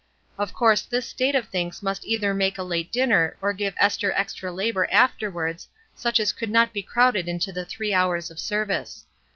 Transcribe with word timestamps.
Of 0.39 0.51
course 0.51 0.81
this 0.81 1.05
state 1.07 1.35
of 1.35 1.49
things 1.49 1.83
must 1.83 2.05
either 2.05 2.33
make 2.33 2.57
a 2.57 2.63
late 2.63 2.91
dinner 2.91 3.37
or 3.39 3.53
give 3.53 3.75
Esther 3.77 4.11
extra 4.13 4.51
labor 4.51 4.87
afterwards, 4.91 5.67
such 5.93 6.19
as 6.19 6.33
could 6.33 6.49
not 6.49 6.73
be 6.73 6.81
crowded 6.81 7.27
into 7.27 7.51
the 7.51 7.65
three 7.65 7.93
hours 7.93 8.31
of 8.31 8.39
service. 8.39 9.05